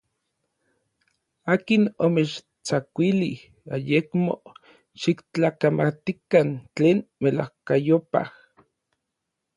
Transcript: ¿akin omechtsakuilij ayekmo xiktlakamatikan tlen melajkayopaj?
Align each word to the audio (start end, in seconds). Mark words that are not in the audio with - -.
¿akin 1.53 1.83
omechtsakuilij 2.05 3.37
ayekmo 3.75 4.33
xiktlakamatikan 5.01 6.47
tlen 6.75 6.97
melajkayopaj? 7.21 8.29